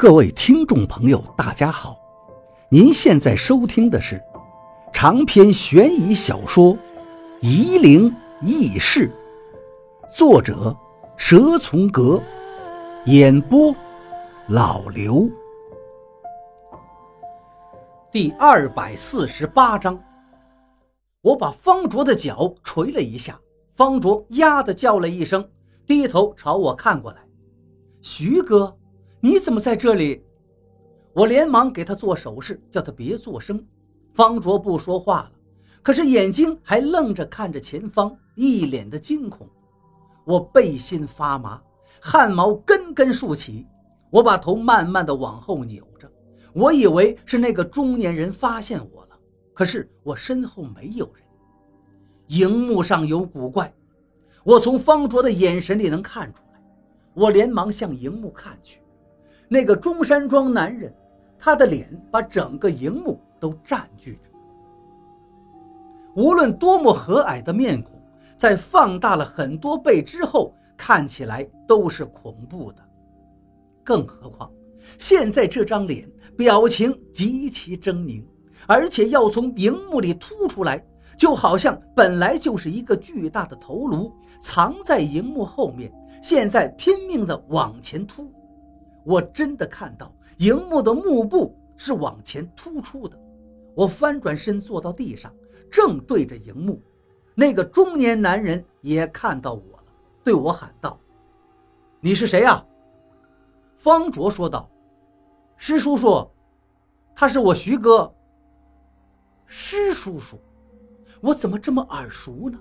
[0.00, 1.94] 各位听众朋友，大家好！
[2.70, 4.18] 您现在收听的是
[4.94, 6.72] 长篇悬疑小说
[7.42, 8.10] 《夷陵
[8.40, 9.12] 轶事》，
[10.16, 10.74] 作者
[11.18, 12.18] 蛇从阁，
[13.04, 13.76] 演播
[14.48, 15.28] 老刘。
[18.10, 20.02] 第二百四十八章，
[21.20, 23.38] 我把方卓的脚捶了一下，
[23.74, 25.46] 方卓呀的叫了一声，
[25.86, 27.18] 低头朝我看过来，
[28.00, 28.74] 徐哥。
[29.22, 30.24] 你怎么在这里？
[31.12, 33.62] 我连忙给他做手势，叫他别作声。
[34.14, 35.32] 方卓不说话了，
[35.82, 39.46] 可是眼睛还愣着看着前方，一脸的惊恐。
[40.24, 41.60] 我背心发麻，
[42.00, 43.66] 汗毛根根竖起。
[44.10, 46.10] 我把头慢慢的往后扭着，
[46.54, 49.18] 我以为是那个中年人发现我了，
[49.52, 51.24] 可是我身后没有人。
[52.28, 53.72] 荧幕上有古怪，
[54.44, 56.62] 我从方卓的眼神里能看出来。
[57.12, 58.80] 我连忙向荧幕看去。
[59.52, 60.94] 那个中山装男人，
[61.36, 64.30] 他的脸把整个荧幕都占据着。
[66.14, 68.00] 无论多么和蔼的面孔，
[68.36, 72.78] 在放大了很多倍之后，看起来都是恐怖的。
[73.82, 74.48] 更何况，
[75.00, 78.22] 现在这张脸表情极其狰狞，
[78.68, 80.80] 而且要从荧幕里凸出来，
[81.18, 85.92] 就好像本来就是一个巨大的头颅藏在荧幕后面，
[86.22, 88.32] 现在拼命地往前凸。
[89.04, 93.18] 我真的看到荧幕的幕布是往前突出的，
[93.74, 95.34] 我翻转身坐到地上，
[95.70, 96.82] 正对着荧幕。
[97.34, 99.84] 那个中年男人也看到我了，
[100.22, 100.98] 对我喊道
[102.00, 102.62] ：“你是谁呀？”
[103.78, 104.68] 方卓说道
[105.56, 106.28] ：“师叔叔，
[107.14, 108.12] 他是我徐哥。”
[109.46, 110.38] 师叔叔，
[111.20, 112.58] 我怎么这么耳熟呢？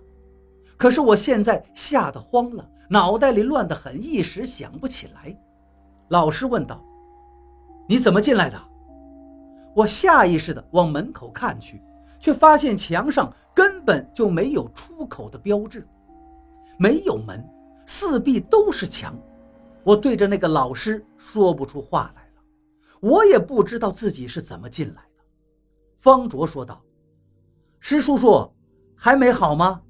[0.78, 5.38] 可是我现在吓得慌了，脑袋里乱得很，一时想不起来。
[6.10, 6.84] 老师问道
[7.88, 8.60] ：“你怎么进来的？”
[9.76, 11.82] 我下意识地往门口看去，
[12.20, 15.88] 却发现墙上根本就没有出口的标志，
[16.78, 17.48] 没有门，
[17.86, 19.16] 四壁都是墙。
[19.84, 22.42] 我对着那个老师说不出话来了，
[23.00, 25.24] 我也不知道自己是怎么进来的。
[25.98, 26.82] 方卓说道
[27.80, 28.52] ：“施叔叔，
[28.96, 29.82] 还没好吗？”“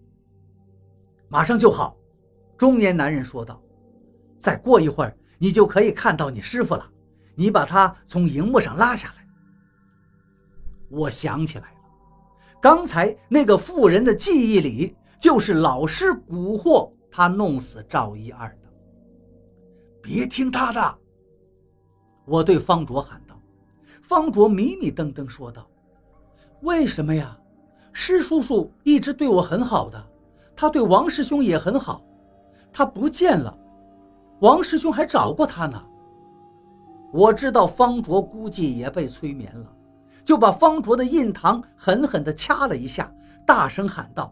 [1.30, 1.96] 马上就好。”
[2.58, 3.60] 中年男人说道
[4.38, 6.86] ，“再过一会儿。”你就可以看到你师傅了，
[7.34, 9.26] 你把他从荧幕上拉下来。
[10.90, 11.78] 我想起来了，
[12.62, 18.70] 刚才那个妇人的记忆里，就是老师蛊惑他弄死赵一二的。
[20.02, 20.98] 别听他的，
[22.26, 23.40] 我对方卓喊道。
[24.02, 25.70] 方卓迷迷瞪瞪说道
[26.62, 27.38] ：“为什么呀？
[27.94, 30.04] 师叔叔一直对我很好的，
[30.56, 32.04] 他对王师兄也很好，
[32.74, 33.56] 他不见了。”
[34.40, 35.82] 王师兄还找过他呢。
[37.12, 39.66] 我知道方卓估计也被催眠了，
[40.24, 43.12] 就把方卓的印堂狠狠地掐了一下，
[43.48, 44.32] 大声喊道：“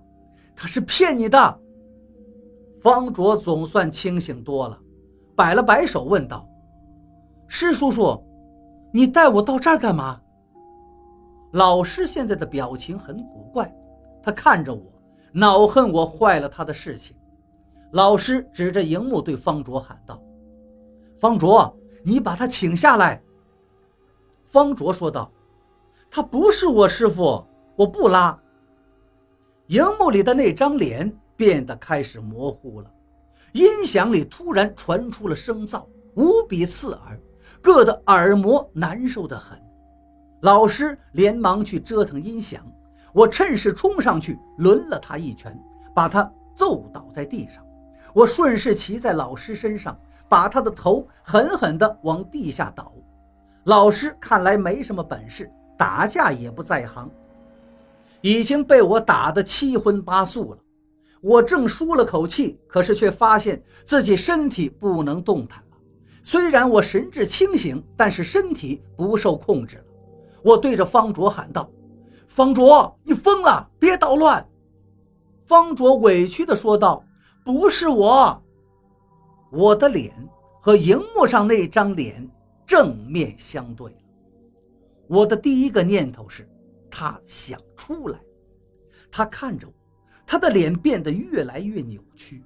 [0.56, 1.60] 他是骗你的！”
[2.80, 4.80] 方卓总算清醒多了，
[5.36, 6.48] 摆了摆手问道
[7.50, 8.24] ：“施叔叔，
[8.94, 10.22] 你带我到这儿干嘛？”
[11.54, 13.76] 老师现在的表情很古怪，
[14.22, 14.84] 他看着我，
[15.32, 17.17] 恼恨我坏了他的事情。
[17.92, 20.22] 老师指着荧幕对方卓喊道
[21.20, 23.22] ：“方卓，你把他请下来。”
[24.48, 25.32] 方卓说道
[26.12, 28.38] ：“他不是我师傅，我不拉。”
[29.68, 32.92] 荧幕里的那张脸变得开始模糊了，
[33.54, 37.20] 音响里突然传出了声噪，无比刺耳，
[37.62, 39.58] 硌得耳膜难受的很。
[40.42, 42.66] 老师连忙去折腾音响，
[43.14, 45.58] 我趁势冲上去抡了他一拳，
[45.94, 47.67] 把他揍倒在地上。
[48.18, 49.96] 我顺势骑在老师身上，
[50.28, 52.92] 把他的头狠狠地往地下倒。
[53.66, 55.48] 老师看来没什么本事，
[55.78, 57.08] 打架也不在行，
[58.22, 60.58] 已经被我打得七荤八素了。
[61.22, 65.78] 我正舒了口气，可是却发现自己身体不能动弹了。
[66.24, 69.84] 虽然我神志清醒，但是身体不受控制了。
[70.42, 71.70] 我对着方卓喊道
[72.28, 74.44] ：“方卓，你疯了，别捣乱！”
[75.46, 77.04] 方卓委屈地说道。
[77.48, 78.44] 不是我，
[79.50, 80.14] 我的脸
[80.60, 82.30] 和荧幕上那张脸
[82.66, 83.90] 正面相对。
[85.08, 86.46] 我的第一个念头是，
[86.92, 88.20] 他想出来。
[89.10, 89.74] 他看着我，
[90.26, 92.44] 他的脸变得越来越扭曲，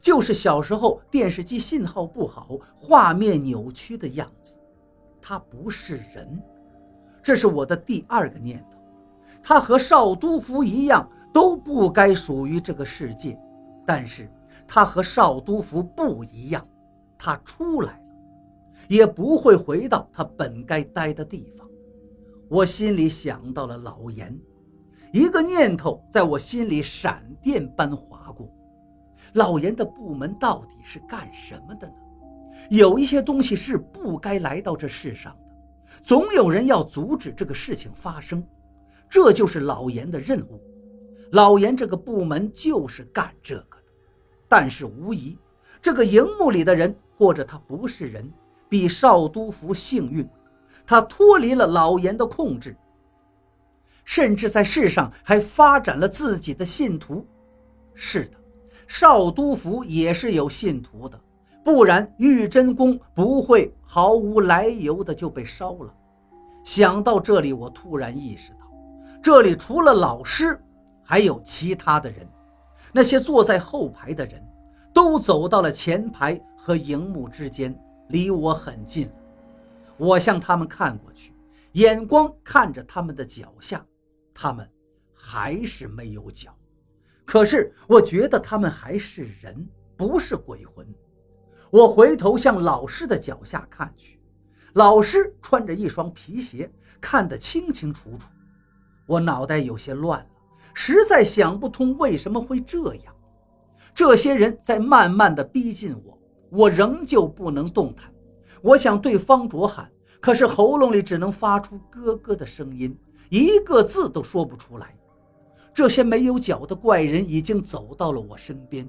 [0.00, 4.56] 就是小时候电视机信号不好、画面扭曲的样子。
[5.20, 6.42] 他不是人，
[7.22, 8.78] 这是我的第二个念头。
[9.42, 13.38] 他和少都府一样，都不该属于这个世界。
[13.92, 14.30] 但是
[14.68, 16.64] 他和少都府不一样，
[17.18, 18.04] 他出来了。
[18.86, 21.68] 也不会回到他本该待的地方。
[22.48, 24.38] 我心里想到了老严，
[25.12, 28.48] 一个念头在我心里闪电般划过：
[29.32, 31.94] 老严的部门到底是干什么的呢？
[32.70, 38.46] 有一些东西是不该来到这世上的，总有人要阻止这个事情发生，
[39.08, 40.62] 这就是老严的任务。
[41.32, 43.79] 老严这个部门就是干这个。
[44.50, 45.38] 但是无疑，
[45.80, 48.28] 这个荧幕里的人，或者他不是人，
[48.68, 50.28] 比少都府幸运。
[50.84, 52.76] 他脱离了老严的控制，
[54.04, 57.24] 甚至在世上还发展了自己的信徒。
[57.94, 58.32] 是的，
[58.88, 61.16] 少都府也是有信徒的，
[61.62, 65.94] 不然玉真宫不会毫无来由的就被烧了。
[66.64, 68.66] 想到这里，我突然意识到，
[69.22, 70.60] 这里除了老师，
[71.04, 72.28] 还有其他的人。
[72.92, 74.42] 那些坐在后排的人，
[74.92, 77.78] 都走到了前排和荧幕之间，
[78.08, 79.10] 离我很近。
[79.96, 81.34] 我向他们看过去，
[81.72, 83.84] 眼光看着他们的脚下，
[84.34, 84.68] 他们
[85.12, 86.56] 还是没有脚。
[87.24, 90.86] 可是我觉得他们还是人，不是鬼魂。
[91.70, 94.20] 我回头向老师的脚下看去，
[94.72, 96.68] 老师穿着一双皮鞋，
[97.00, 98.28] 看得清清楚楚。
[99.06, 100.26] 我脑袋有些乱，
[100.74, 103.14] 实在想不通为什么会这样。
[103.94, 106.18] 这些人在慢慢的逼近我，
[106.50, 108.12] 我仍旧不能动弹。
[108.62, 109.90] 我想对方卓喊，
[110.20, 112.96] 可是喉咙里只能发出咯咯的声音，
[113.30, 114.94] 一个字都说不出来。
[115.72, 118.88] 这些没有脚的怪人已经走到了我身边，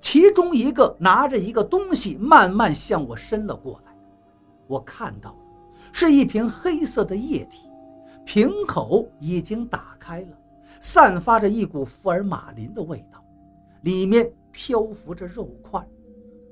[0.00, 3.94] 其中一个拿着一个东西，慢慢向我伸了过来。
[4.66, 5.36] 我看到，
[5.92, 7.68] 是一瓶黑色的液体，
[8.24, 10.38] 瓶口已经打开了，
[10.80, 13.24] 散发着一股福尔马林的味道，
[13.82, 15.86] 里面漂浮着肉块，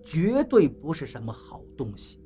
[0.05, 2.21] 绝对不是什么好东西。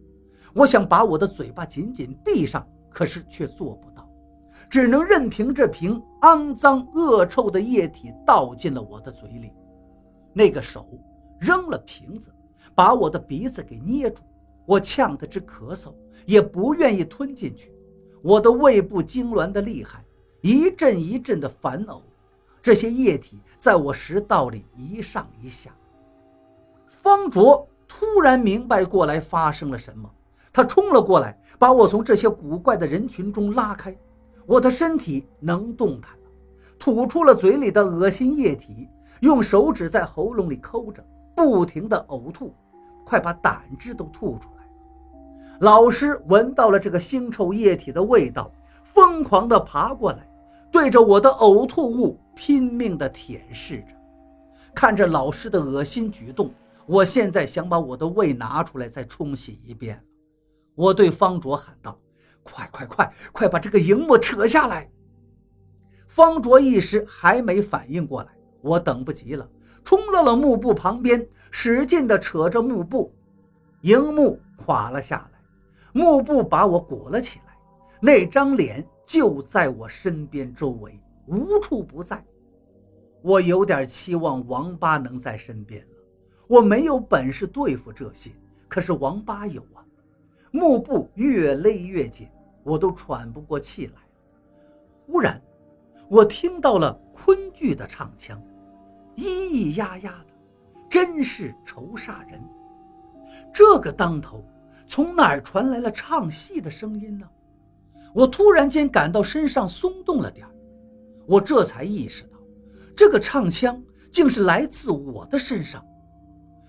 [0.54, 4.08] 我想把我的嘴巴紧紧闭上，可是却做不到，
[4.70, 9.52] 只能任凭这瓶肮脏恶臭的液体倒进了我的嘴里。
[10.32, 10.88] 那个手
[11.38, 12.30] 扔了瓶子，
[12.74, 14.22] 把我的鼻子给捏住，
[14.66, 15.92] 我呛得直咳嗽，
[16.26, 17.72] 也不愿意吞进去。
[18.22, 20.04] 我的胃部痉挛的厉害，
[20.44, 22.02] 一阵一阵的烦呕。
[22.60, 25.70] 这些液体在我食道里一上一下。
[26.86, 30.10] 方卓突然明白过来发生了什么。
[30.52, 33.96] 他冲了过来，把我从这些古怪的人群中拉开。
[34.44, 36.28] 我的身体能动弹了，
[36.78, 38.86] 吐出了嘴里的恶心液体，
[39.20, 41.02] 用手指在喉咙里抠着，
[41.34, 42.54] 不停地呕吐，
[43.02, 44.64] 快把胆汁都吐出来。
[45.60, 48.50] 老师闻到了这个腥臭液体的味道，
[48.82, 50.28] 疯狂地爬过来，
[50.74, 53.94] 对着我的呕吐物拼命地舔舐着。
[54.74, 56.52] 看着老师的恶心举动，
[56.84, 60.04] 我现在想把我的胃拿出来再冲洗一遍。
[60.74, 61.96] 我对方卓喊道
[62.42, 64.90] ：“快快快，快把这个荧幕扯下来！”
[66.10, 69.48] 方卓一时还没反应过来，我等不及了，
[69.84, 73.14] 冲到了幕布旁边，使劲地扯着幕布，
[73.82, 75.40] 荧幕垮了下来，
[75.92, 77.56] 幕布把我裹了起来，
[78.00, 82.24] 那张脸就在我身边周围，无处不在。
[83.22, 85.96] 我有点期望王八能在身边了，
[86.46, 88.30] 我没有本事对付这些，
[88.68, 89.84] 可是王八有啊。
[90.50, 92.28] 幕布越勒越紧，
[92.62, 93.94] 我都喘不过气来。
[95.06, 95.40] 忽然，
[96.08, 98.40] 我听到了昆剧的唱腔，
[99.16, 100.34] 咿咿呀呀的，
[100.88, 102.40] 真是愁煞人。
[103.52, 104.44] 这个当头，
[104.86, 107.28] 从哪儿传来了唱戏的声音呢？
[108.14, 110.46] 我突然间感到身上松动了点
[111.26, 112.38] 我这才意识到，
[112.94, 115.84] 这个唱腔竟是来自我的身上。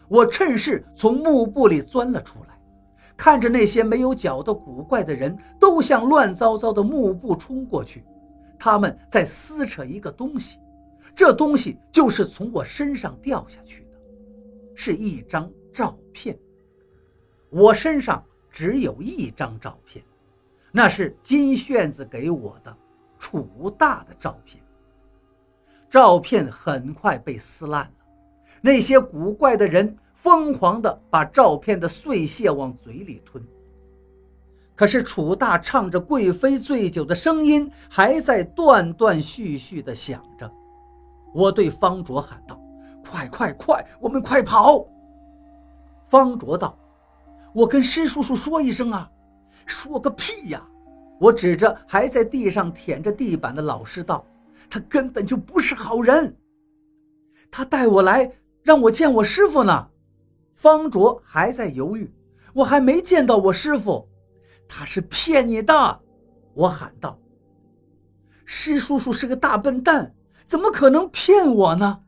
[0.08, 2.56] 我趁势从幕布里钻了出来。
[3.18, 8.04] 看着那些没有脚的古怪的人，都向乱糟糟的幕布冲过去。
[8.60, 10.60] 他们在撕扯一个东西，
[11.16, 13.98] 这东西就是从我身上掉下去的，
[14.74, 16.38] 是一张照片。
[17.50, 20.04] 我身上只有一张照片，
[20.76, 22.78] 那是金炫子给我的
[23.18, 24.62] 楚大的照片。
[25.90, 27.92] 照片很快被撕烂了，
[28.62, 29.98] 那些古怪的人。
[30.26, 33.46] 疯狂地把照片的碎屑往嘴里吞，
[34.76, 40.52] 可是楚大唱着贵妃醉酒的声音还在断断续续地响着。
[41.32, 42.60] 我对方卓喊道
[43.08, 44.84] ：“快快快，我们快跑！”
[46.10, 46.76] 方卓道
[47.54, 49.08] ：“我跟施叔叔说一声啊，
[49.66, 50.66] 说个屁呀！”
[51.20, 54.26] 我指着还在地上舔着地板的老师道
[54.70, 56.36] ：“他根本就不是好人，
[57.50, 58.32] 他带我来
[58.64, 59.90] 让我见我师傅呢。”
[60.56, 62.14] 方卓还在犹豫，
[62.54, 64.08] 我还没见到我师傅，
[64.68, 66.02] 他是骗你的！
[66.54, 67.20] 我喊道。
[68.46, 72.05] 师叔叔是个大笨蛋，怎么可能骗我呢？